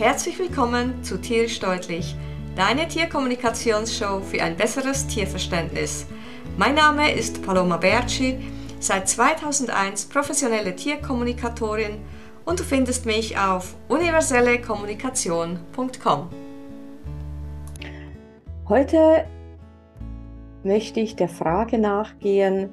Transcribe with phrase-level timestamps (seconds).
[0.00, 2.16] Herzlich willkommen zu Tierisch Deutlich,
[2.56, 6.06] deine Tierkommunikationsshow für ein besseres Tierverständnis.
[6.56, 8.38] Mein Name ist Paloma Berci,
[8.78, 11.98] seit 2001 professionelle Tierkommunikatorin
[12.46, 16.30] und du findest mich auf universellekommunikation.com.
[18.70, 19.26] Heute
[20.62, 22.70] möchte ich der Frage nachgehen,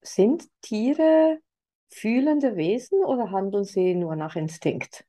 [0.00, 1.40] sind Tiere
[1.90, 5.04] fühlende Wesen oder handeln sie nur nach Instinkt?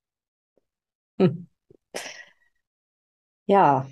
[1.19, 1.45] Hm.
[3.45, 3.85] Ja,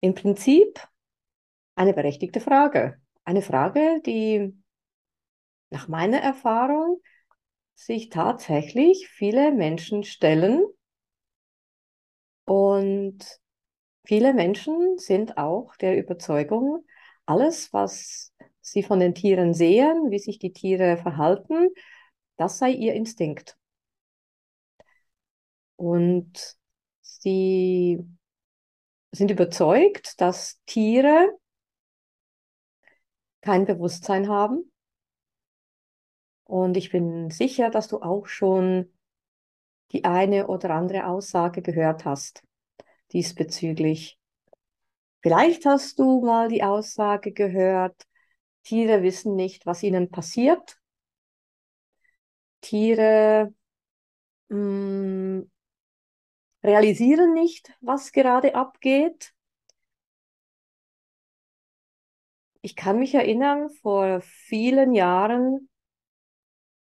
[0.00, 0.80] im Prinzip
[1.76, 3.00] eine berechtigte Frage.
[3.24, 4.54] Eine Frage, die
[5.70, 7.00] nach meiner Erfahrung
[7.74, 10.64] sich tatsächlich viele Menschen stellen.
[12.44, 13.18] Und
[14.04, 16.84] viele Menschen sind auch der Überzeugung,
[17.26, 18.32] alles, was
[18.72, 21.68] sie von den Tieren sehen, wie sich die Tiere verhalten,
[22.36, 23.56] das sei ihr Instinkt.
[25.76, 26.56] Und
[27.00, 27.98] sie
[29.12, 31.36] sind überzeugt, dass Tiere
[33.40, 34.70] kein Bewusstsein haben.
[36.44, 38.92] Und ich bin sicher, dass du auch schon
[39.92, 42.42] die eine oder andere Aussage gehört hast
[43.12, 44.18] diesbezüglich.
[45.22, 48.06] Vielleicht hast du mal die Aussage gehört,
[48.62, 50.78] Tiere wissen nicht, was ihnen passiert.
[52.60, 53.54] Tiere
[54.48, 55.50] mh, mm,
[56.62, 59.32] realisieren nicht, was gerade abgeht.
[62.62, 65.70] Ich kann mich erinnern, vor vielen Jahren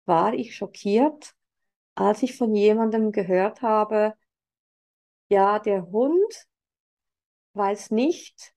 [0.05, 1.35] war ich schockiert,
[1.95, 4.13] als ich von jemandem gehört habe,
[5.29, 6.47] ja, der Hund
[7.53, 8.53] weiß nicht,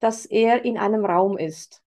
[0.00, 1.82] dass er in einem Raum ist.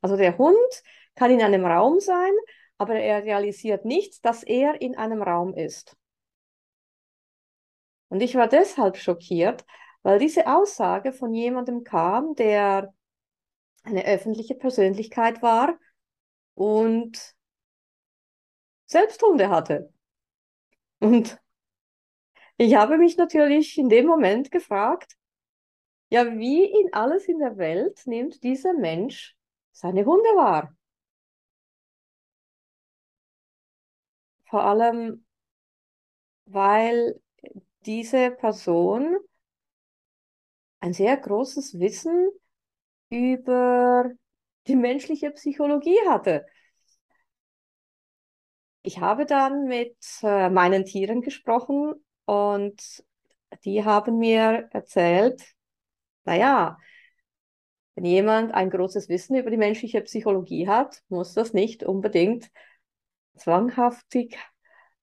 [0.00, 0.82] Also der Hund
[1.14, 2.32] kann in einem Raum sein,
[2.78, 5.96] aber er realisiert nicht, dass er in einem Raum ist.
[8.08, 9.64] Und ich war deshalb schockiert,
[10.02, 12.92] weil diese Aussage von jemandem kam, der
[13.82, 15.78] eine öffentliche Persönlichkeit war
[16.54, 17.34] und
[18.86, 19.92] selbst Hunde hatte.
[20.98, 21.40] Und
[22.56, 25.16] ich habe mich natürlich in dem Moment gefragt,
[26.10, 29.36] ja, wie in alles in der Welt nimmt dieser Mensch
[29.72, 30.74] seine Hunde wahr?
[34.50, 35.24] Vor allem,
[36.44, 37.18] weil
[37.86, 39.16] diese Person
[40.80, 42.30] ein sehr großes Wissen
[43.10, 44.10] über
[44.68, 46.46] die menschliche Psychologie hatte.
[48.82, 51.94] Ich habe dann mit äh, meinen Tieren gesprochen
[52.24, 53.04] und
[53.64, 55.42] die haben mir erzählt,
[56.24, 56.78] naja,
[58.00, 62.50] wenn jemand ein großes Wissen über die menschliche Psychologie hat, muss das nicht unbedingt
[63.36, 64.38] zwanghaftig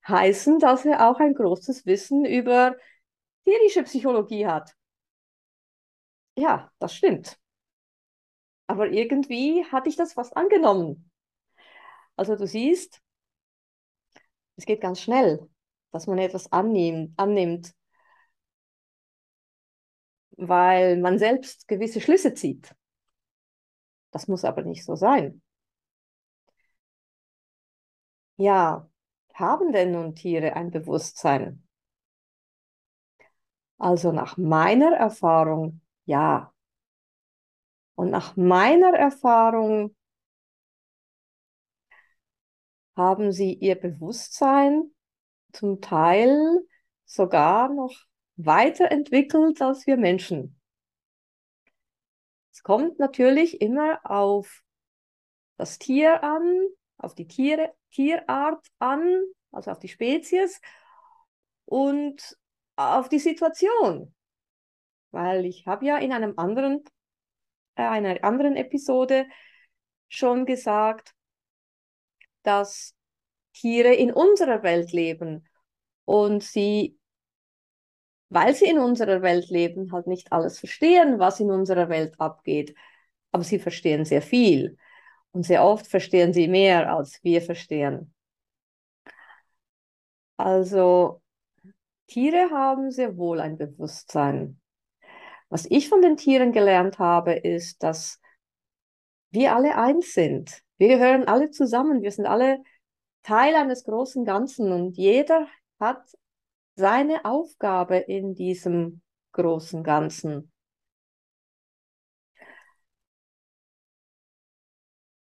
[0.08, 2.75] heißen, dass er auch ein großes Wissen über
[3.46, 4.75] tierische Psychologie hat.
[6.38, 7.38] Ja, das stimmt.
[8.68, 11.12] Aber irgendwie hatte ich das fast angenommen.
[12.18, 13.02] Also du siehst,
[14.56, 15.50] es geht ganz schnell,
[15.91, 17.74] dass man etwas annimmt,
[20.38, 22.74] weil man selbst gewisse Schlüsse zieht.
[24.18, 25.44] Das muss aber nicht so sein.
[28.38, 28.90] Ja,
[29.36, 31.68] haben denn nun Tiere ein Bewusstsein?
[33.78, 36.52] Also nach meiner Erfahrung ja.
[37.94, 39.96] Und nach meiner Erfahrung
[42.96, 44.96] haben sie ihr Bewusstsein
[45.54, 46.66] zum Teil
[47.06, 47.94] sogar noch
[48.36, 50.56] weiterentwickelt als wir Menschen.
[52.57, 54.63] Es kommt natürlich immer auf
[55.57, 56.66] das Tier an,
[56.97, 60.59] auf die Tiere, Tierart an, also auf die Spezies
[61.66, 62.35] und
[62.75, 64.16] auf die Situation.
[65.12, 66.84] Weil ich habe ja in einem anderen,
[67.75, 69.28] äh, einer anderen Episode
[70.07, 71.13] schon gesagt,
[72.42, 72.95] dass
[73.53, 75.48] Tiere in unserer Welt leben
[76.06, 76.97] und sie
[78.29, 82.75] weil sie in unserer Welt leben, halt nicht alles verstehen, was in unserer Welt abgeht.
[83.31, 84.77] Aber sie verstehen sehr viel.
[85.31, 88.13] Und sehr oft verstehen sie mehr, als wir verstehen.
[90.38, 91.21] Also
[92.07, 94.59] Tiere haben sehr wohl ein Bewusstsein.
[95.50, 98.19] Was ich von den Tieren gelernt habe, ist, dass
[99.31, 100.63] wir alle eins sind.
[100.77, 102.01] Wir gehören alle zusammen.
[102.01, 102.63] Wir sind alle
[103.24, 105.47] Teil eines großen Ganzen und jeder
[105.79, 106.01] hat
[106.77, 109.01] seine Aufgabe in diesem
[109.31, 110.51] großen Ganzen.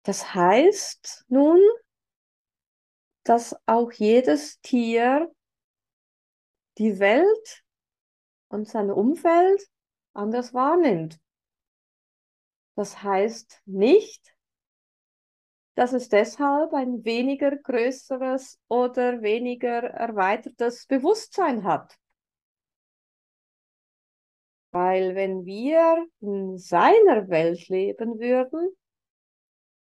[0.04, 1.60] Das heißt nun,
[3.24, 5.30] dass auch jedes Tier
[6.78, 7.64] die Welt
[8.48, 9.62] und sein Umfeld
[10.14, 11.20] anders wahrnimmt.
[12.76, 14.34] Das heißt nicht,
[15.76, 21.98] dass es deshalb ein weniger größeres oder weniger erweitertes Bewusstsein hat.
[24.72, 28.70] Weil wenn wir in seiner Welt leben würden,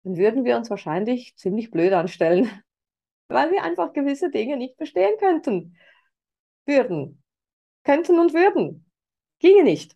[0.03, 2.49] dann würden wir uns wahrscheinlich ziemlich blöd anstellen,
[3.27, 5.77] weil wir einfach gewisse Dinge nicht verstehen könnten,
[6.65, 7.23] würden,
[7.83, 8.85] könnten und würden.
[9.39, 9.95] Ginge nicht.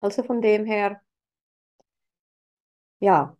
[0.00, 1.00] Also von dem her,
[3.00, 3.37] ja,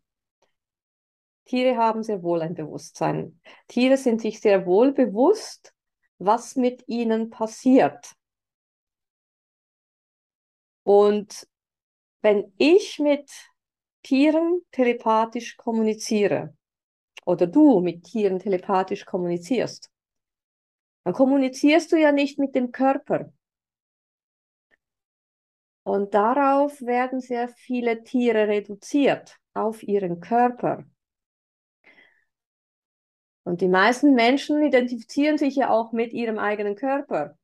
[1.48, 3.40] Tiere haben sehr wohl ein Bewusstsein.
[3.66, 5.74] Tiere sind sich sehr wohl bewusst,
[6.18, 8.12] was mit ihnen passiert.
[10.84, 11.48] Und
[12.22, 13.30] wenn ich mit
[14.02, 16.54] Tieren telepathisch kommuniziere
[17.24, 19.90] oder du mit Tieren telepathisch kommunizierst,
[21.04, 23.32] dann kommunizierst du ja nicht mit dem Körper.
[25.82, 30.84] Und darauf werden sehr viele Tiere reduziert, auf ihren Körper.
[33.48, 37.38] Und die meisten Menschen identifizieren sich ja auch mit ihrem eigenen Körper.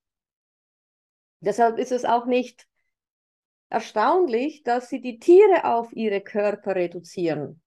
[1.40, 2.68] Deshalb ist es auch nicht
[3.70, 7.62] erstaunlich, dass sie die Tiere auf ihre Körper reduzieren.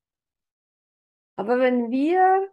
[1.36, 2.48] Aber wenn wir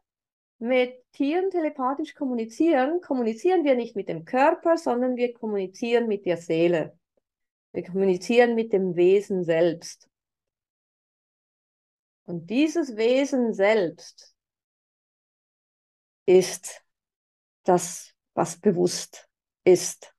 [0.59, 6.39] mit Tieren telepathisch kommunizieren, kommunizieren wir nicht mit dem Körper, sondern wir kommunizieren mit der
[6.39, 6.99] Seele.
[7.73, 10.09] Wir kommunizieren mit dem Wesen selbst.
[12.25, 14.34] Und dieses Wesen selbst
[16.27, 16.85] ist
[17.65, 19.29] das, was bewusst
[19.65, 20.15] ist.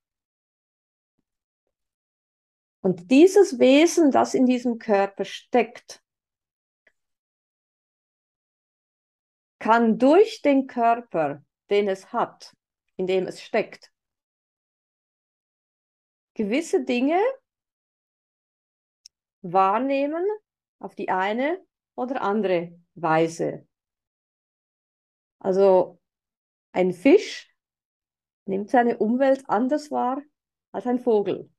[2.82, 6.04] Und dieses Wesen, das in diesem Körper steckt,
[9.58, 12.56] kann durch den Körper, den es hat,
[12.98, 13.92] in dem es steckt,
[16.36, 17.20] gewisse Dinge
[19.42, 20.24] wahrnehmen
[20.80, 21.66] auf die eine
[21.96, 23.68] oder andere Weise.
[25.46, 26.02] Also
[26.72, 27.56] ein Fisch
[28.46, 30.20] nimmt seine Umwelt anders wahr
[30.72, 31.52] als ein Vogel.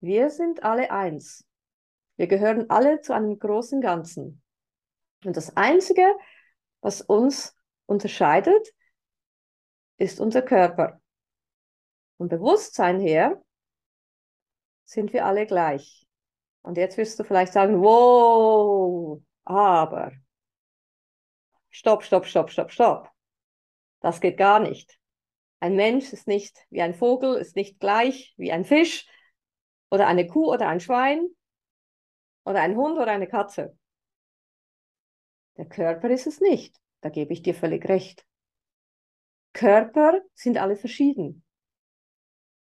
[0.00, 1.46] Wir sind alle eins.
[2.16, 4.42] Wir gehören alle zu einem großen Ganzen.
[5.22, 6.16] Und das Einzige,
[6.80, 7.54] was uns
[7.84, 8.72] unterscheidet,
[9.98, 10.98] ist unser Körper.
[12.16, 13.44] Vom Bewusstsein her
[14.86, 16.08] sind wir alle gleich.
[16.62, 20.12] Und jetzt wirst du vielleicht sagen, wow, aber
[21.70, 23.10] stopp, stopp, stopp, stopp, stopp.
[24.00, 24.98] Das geht gar nicht.
[25.60, 29.06] Ein Mensch ist nicht wie ein Vogel, ist nicht gleich wie ein Fisch
[29.90, 31.28] oder eine Kuh oder ein Schwein
[32.44, 33.76] oder ein Hund oder eine Katze.
[35.56, 36.76] Der Körper ist es nicht.
[37.02, 38.26] Da gebe ich dir völlig recht.
[39.52, 41.44] Körper sind alle verschieden.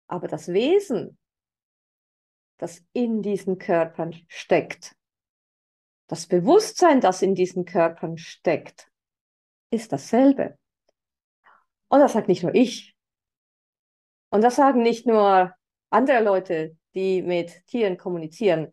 [0.07, 1.19] Aber das Wesen,
[2.59, 4.95] das in diesen Körpern steckt,
[6.07, 8.93] das Bewusstsein, das in diesen Körpern steckt,
[9.75, 10.59] ist dasselbe.
[11.89, 12.97] Und das sagt nicht nur ich.
[14.31, 15.55] Und das sagen nicht nur
[15.91, 18.73] andere Leute, die mit Tieren kommunizieren.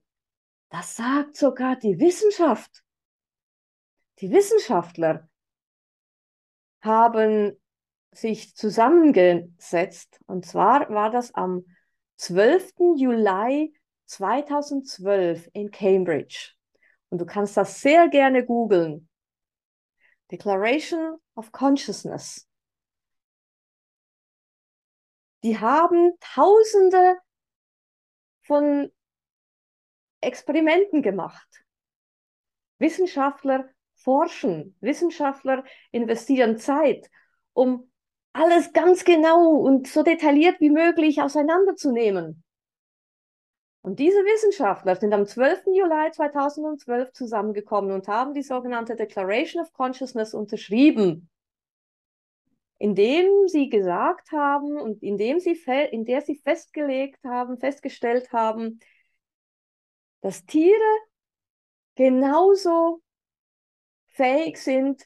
[0.70, 2.84] Das sagt sogar die Wissenschaft.
[4.20, 5.30] Die Wissenschaftler
[6.82, 7.60] haben
[8.12, 10.20] sich zusammengesetzt.
[10.26, 11.66] Und zwar war das am
[12.18, 12.96] 12.
[12.98, 13.74] Juli
[14.06, 16.54] 2012 in Cambridge.
[17.10, 19.10] Und du kannst das sehr gerne googeln.
[20.32, 22.48] Declaration of Consciousness.
[25.44, 27.18] Die haben tausende
[28.44, 28.92] von
[30.22, 31.48] Experimenten gemacht.
[32.78, 37.10] Wissenschaftler forschen, Wissenschaftler investieren Zeit,
[37.54, 37.92] um
[38.34, 42.44] alles ganz genau und so detailliert wie möglich auseinanderzunehmen.
[43.82, 45.64] Und diese Wissenschaftler sind am 12.
[45.74, 51.30] Juli 2012 zusammengekommen und haben die sogenannte Declaration of Consciousness unterschrieben,
[52.78, 55.60] indem sie gesagt haben und indem sie
[55.92, 58.80] in der sie festgelegt haben, festgestellt haben,
[60.22, 60.98] dass Tiere
[61.96, 63.02] genauso
[64.10, 65.04] fähig sind,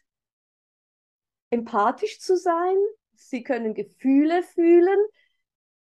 [1.49, 2.75] empathisch zu sein,
[3.13, 4.99] sie können Gefühle fühlen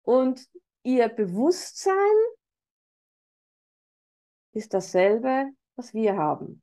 [0.03, 0.47] und
[0.83, 1.95] ihr Bewusstsein
[4.55, 6.61] ist dasselbe, was wir haben.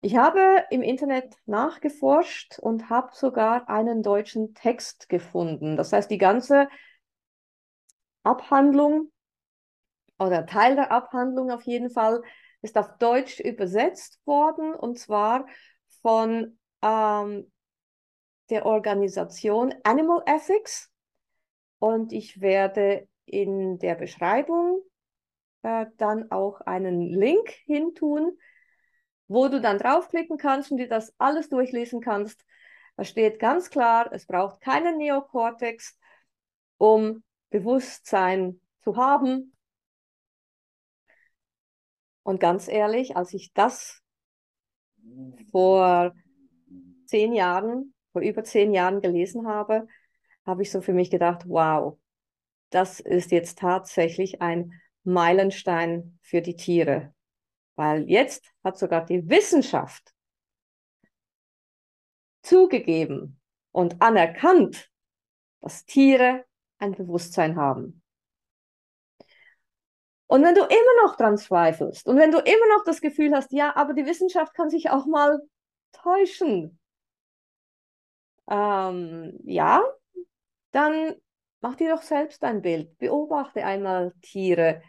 [0.00, 5.76] Ich habe im Internet nachgeforscht und habe sogar einen deutschen Text gefunden.
[5.76, 6.68] Das heißt, die ganze
[8.22, 9.10] Abhandlung
[10.20, 12.22] oder Teil der Abhandlung auf jeden Fall
[12.62, 15.46] ist auf Deutsch übersetzt worden und zwar
[16.02, 17.50] von ähm,
[18.50, 20.90] der Organisation Animal Ethics.
[21.80, 24.82] Und ich werde in der Beschreibung
[25.68, 28.38] äh, dann auch einen Link hintun,
[29.26, 32.42] wo du dann draufklicken kannst und dir das alles durchlesen kannst.
[32.96, 35.98] Da steht ganz klar, es braucht keinen Neokortex,
[36.78, 39.54] um Bewusstsein zu haben.
[42.22, 44.00] Und ganz ehrlich, als ich das
[45.50, 46.14] vor
[47.04, 49.86] zehn Jahren, vor über zehn Jahren gelesen habe,
[50.46, 51.98] habe ich so für mich gedacht, wow,
[52.70, 54.72] das ist jetzt tatsächlich ein
[55.08, 57.14] Meilenstein für die Tiere.
[57.76, 60.12] Weil jetzt hat sogar die Wissenschaft
[62.42, 63.40] zugegeben
[63.72, 64.90] und anerkannt,
[65.60, 66.44] dass Tiere
[66.78, 68.02] ein Bewusstsein haben.
[70.26, 73.50] Und wenn du immer noch dran zweifelst und wenn du immer noch das Gefühl hast,
[73.52, 75.40] ja, aber die Wissenschaft kann sich auch mal
[75.92, 76.78] täuschen,
[78.50, 79.82] ähm, ja,
[80.72, 81.14] dann
[81.60, 82.98] mach dir doch selbst ein Bild.
[82.98, 84.82] Beobachte einmal Tiere.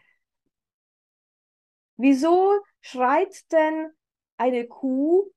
[2.02, 3.92] Wieso schreit denn
[4.38, 5.34] eine Kuh,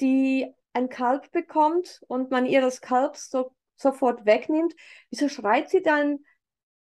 [0.00, 4.74] die ein Kalb bekommt und man ihr das Kalb so, sofort wegnimmt?
[5.10, 6.20] Wieso schreit sie dann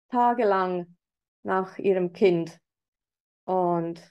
[0.10, 0.96] tagelang
[1.44, 2.58] nach ihrem Kind?
[3.44, 4.02] Und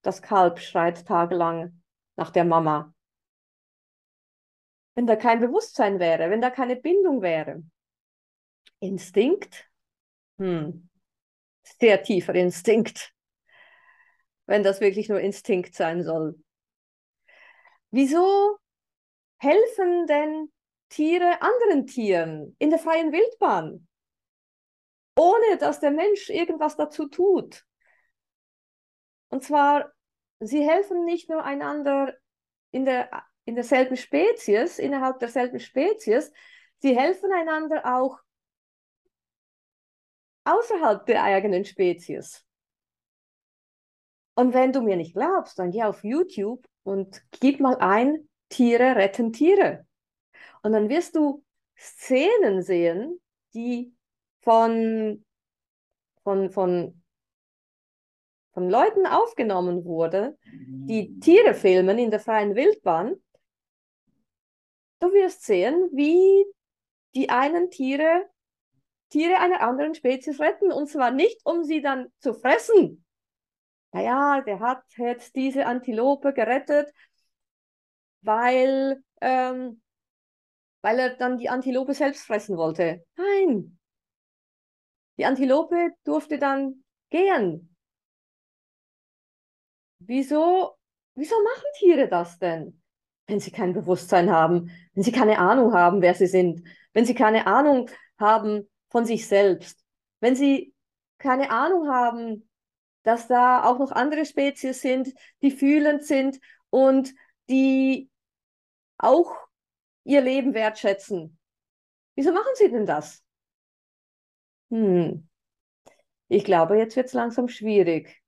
[0.00, 1.82] das Kalb schreit tagelang
[2.16, 2.94] nach der Mama.
[4.94, 7.62] Wenn da kein Bewusstsein wäre, wenn da keine Bindung wäre.
[8.80, 9.70] Instinkt?
[10.38, 10.88] Hm.
[11.62, 13.14] Sehr tiefer Instinkt
[14.46, 16.38] wenn das wirklich nur Instinkt sein soll.
[17.90, 18.58] Wieso
[19.38, 20.52] helfen denn
[20.88, 23.86] Tiere anderen Tieren in der freien Wildbahn,
[25.16, 27.64] ohne dass der Mensch irgendwas dazu tut?
[29.28, 29.92] Und zwar,
[30.40, 32.14] sie helfen nicht nur einander
[32.70, 36.30] in, der, in derselben Spezies, innerhalb derselben Spezies,
[36.78, 38.20] sie helfen einander auch
[40.44, 42.46] außerhalb der eigenen Spezies.
[44.36, 48.94] Und wenn du mir nicht glaubst, dann geh auf YouTube und gib mal ein, Tiere
[48.94, 49.86] retten Tiere.
[50.62, 51.42] Und dann wirst du
[51.76, 53.20] Szenen sehen,
[53.54, 53.92] die
[54.42, 55.24] von,
[56.22, 57.02] von, von,
[58.52, 63.16] von Leuten aufgenommen wurden, die Tiere filmen in der freien Wildbahn.
[65.00, 66.44] Du wirst sehen, wie
[67.14, 68.26] die einen Tiere
[69.08, 70.72] Tiere einer anderen Spezies retten.
[70.72, 73.05] Und zwar nicht, um sie dann zu fressen,
[73.92, 76.92] naja, der hat jetzt diese Antilope gerettet,
[78.20, 79.80] weil, ähm,
[80.82, 83.04] weil er dann die Antilope selbst fressen wollte.
[83.16, 83.78] Nein,
[85.18, 87.74] die Antilope durfte dann gehen.
[89.98, 90.76] Wieso,
[91.14, 92.82] wieso machen Tiere das denn?
[93.26, 96.62] Wenn sie kein Bewusstsein haben, wenn sie keine Ahnung haben, wer sie sind,
[96.92, 99.82] wenn sie keine Ahnung haben von sich selbst,
[100.20, 100.74] wenn sie
[101.18, 102.48] keine Ahnung haben,
[103.06, 107.14] dass da auch noch andere Spezies sind, die fühlend sind und
[107.48, 108.10] die
[108.98, 109.32] auch
[110.02, 111.38] ihr Leben wertschätzen.
[112.16, 113.22] Wieso machen sie denn das?
[114.70, 115.28] Hm.
[116.26, 118.20] Ich glaube, jetzt wird es langsam schwierig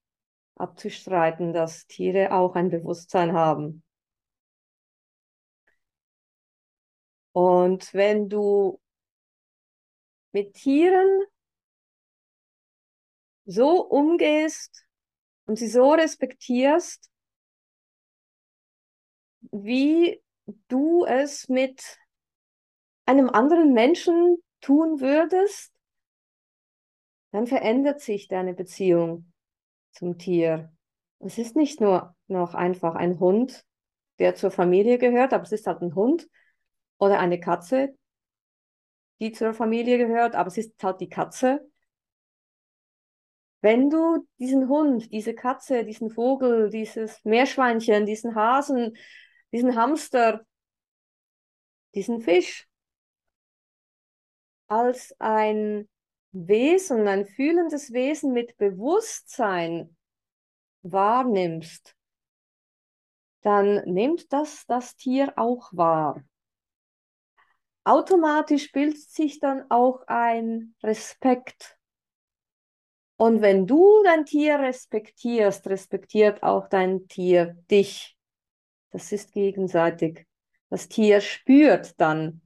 [0.55, 3.83] abzustreiten, dass Tiere auch ein Bewusstsein haben.
[7.33, 8.81] Und wenn du
[10.31, 11.25] mit Tieren
[13.49, 14.85] so umgehst
[15.47, 17.11] und sie so respektierst,
[19.51, 20.23] wie
[20.69, 21.99] du es mit
[23.07, 25.73] einem anderen Menschen tun würdest,
[27.31, 29.33] dann verändert sich deine Beziehung
[29.93, 30.71] zum Tier.
[31.19, 33.65] Es ist nicht nur noch einfach ein Hund,
[34.19, 36.29] der zur Familie gehört, aber es ist halt ein Hund
[36.99, 37.97] oder eine Katze,
[39.21, 41.67] die zur Familie gehört, aber es ist halt die Katze.
[43.61, 48.97] Wenn du diesen Hund, diese Katze, diesen Vogel, dieses Meerschweinchen, diesen Hasen,
[49.53, 50.45] diesen Hamster,
[51.95, 52.69] diesen Fisch
[54.69, 55.89] als ein
[56.33, 59.97] Wesen, ein fühlendes Wesen mit Bewusstsein
[60.83, 61.97] wahrnimmst,
[63.41, 66.23] dann nimmt das das Tier auch wahr.
[67.85, 71.78] Automatisch bildet sich dann auch ein Respekt
[73.19, 78.17] und wenn du dein Tier respektierst, respektiert auch dein Tier dich.
[78.91, 80.25] Das ist gegenseitig.
[80.71, 82.43] Das Tier spürt dann,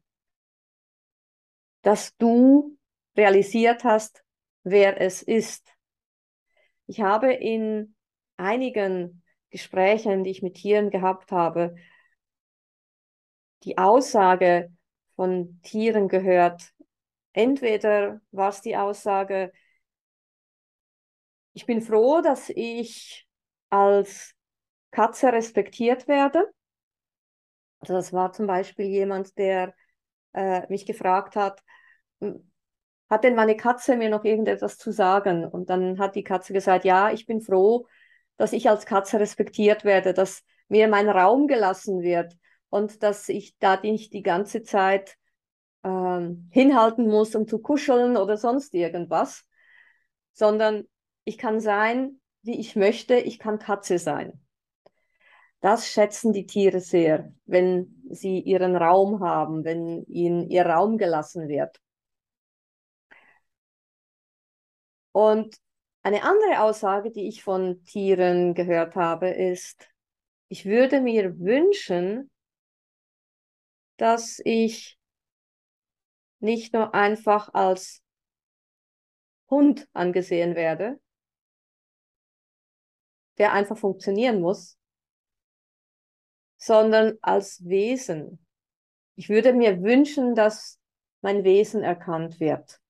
[1.83, 2.79] dass du
[3.19, 4.25] realisiert hast,
[4.65, 5.69] wer es ist.
[6.87, 7.95] Ich habe in
[8.39, 11.75] einigen Gesprächen, die ich mit Tieren gehabt habe,
[13.65, 14.73] die Aussage
[15.17, 16.73] von Tieren gehört.
[17.35, 19.53] Entweder war es die Aussage,
[21.53, 23.27] ich bin froh, dass ich
[23.71, 24.35] als
[24.91, 26.51] Katze respektiert werde.
[27.81, 29.75] Also das war zum Beispiel jemand, der
[30.35, 31.63] äh, mich gefragt hat,
[33.11, 35.45] hat denn meine Katze mir noch irgendetwas zu sagen?
[35.45, 37.87] Und dann hat die Katze gesagt, ja, ich bin froh,
[38.37, 42.35] dass ich als Katze respektiert werde, dass mir mein Raum gelassen wird
[42.71, 45.17] und dass ich da nicht die ganze Zeit
[45.85, 49.45] ähm, hinhalten muss, um zu kuscheln oder sonst irgendwas,
[50.33, 50.85] sondern
[51.25, 54.41] ich kann sein, wie ich möchte, ich kann Katze sein.
[55.61, 61.49] Das schätzen die Tiere sehr, wenn sie ihren Raum haben, wenn ihnen ihr Raum gelassen
[61.49, 61.81] wird.
[65.13, 65.57] Und
[66.03, 69.89] eine andere Aussage, die ich von Tieren gehört habe, ist,
[70.49, 72.29] ich würde mir wünschen,
[73.99, 74.99] dass ich
[76.41, 78.03] nicht nur einfach als
[79.49, 80.99] Hund angesehen werde,
[83.43, 84.79] der einfach funktionieren muss,
[86.59, 88.47] sondern als Wesen.
[89.17, 90.79] Ich würde mir wünschen, dass
[91.23, 92.81] mein Wesen erkannt wird.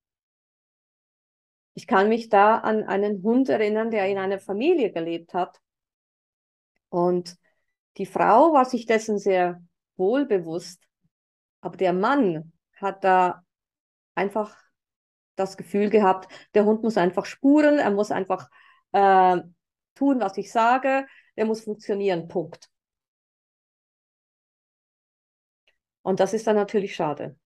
[1.72, 5.58] Ich kann mich da an einen Hund erinnern, der in einer Familie gelebt hat.
[6.90, 7.38] Und
[7.96, 9.64] die Frau war sich dessen sehr
[9.96, 10.86] wohl bewusst,
[11.62, 13.42] aber der Mann hat da
[14.14, 14.54] einfach
[15.34, 18.50] das Gefühl gehabt, der Hund muss einfach spuren, er muss einfach
[18.92, 19.40] äh,
[19.94, 21.06] tun, was ich sage,
[21.36, 22.68] der muss funktionieren, Punkt.
[26.02, 27.36] Und das ist dann natürlich schade.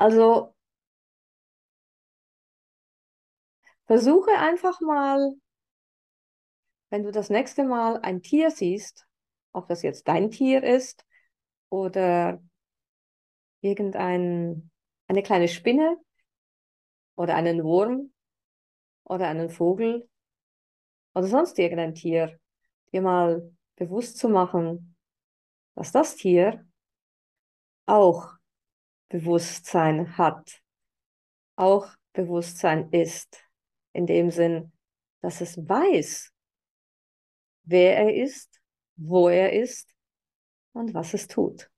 [0.00, 0.54] Also
[3.86, 5.34] versuche einfach mal,
[6.90, 9.06] wenn du das nächste Mal ein Tier siehst,
[9.52, 11.04] ob das jetzt dein Tier ist
[11.70, 12.40] oder
[13.62, 14.70] irgendein,
[15.08, 15.96] eine kleine Spinne
[17.16, 18.12] oder einen Wurm
[19.10, 20.08] oder einen Vogel
[21.14, 22.38] oder sonst irgendein Tier,
[22.92, 24.94] dir mal bewusst zu machen,
[25.74, 26.64] dass das Tier
[27.86, 28.34] auch
[29.08, 30.62] Bewusstsein hat,
[31.56, 33.42] auch Bewusstsein ist,
[33.92, 34.70] in dem Sinn,
[35.22, 36.32] dass es weiß,
[37.64, 38.60] wer er ist,
[38.94, 39.92] wo er ist
[40.72, 41.68] und was es tut.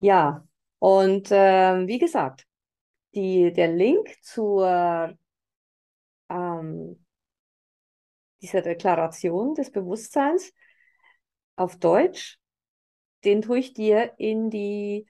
[0.00, 0.48] Ja,
[0.78, 2.46] und äh, wie gesagt,
[3.14, 5.16] die, der Link zur
[6.30, 7.04] ähm,
[8.42, 10.52] dieser Deklaration des Bewusstseins
[11.56, 12.38] auf Deutsch,
[13.24, 15.06] den tue ich dir in die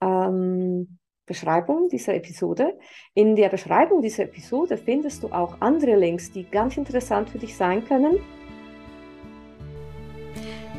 [0.00, 2.78] ähm, Beschreibung dieser Episode.
[3.14, 7.56] In der Beschreibung dieser Episode findest du auch andere Links, die ganz interessant für dich
[7.56, 8.18] sein können.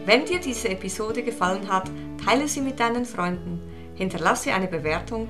[0.06, 1.90] Wenn dir diese Episode gefallen hat,
[2.24, 3.62] teile sie mit deinen Freunden,
[3.96, 5.30] hinterlasse eine Bewertung